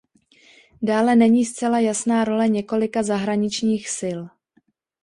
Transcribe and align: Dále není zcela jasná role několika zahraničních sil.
Dále 0.81 1.15
není 1.15 1.45
zcela 1.45 1.79
jasná 1.79 2.23
role 2.23 2.47
několika 2.47 3.03
zahraničních 3.03 3.89
sil. 3.99 4.19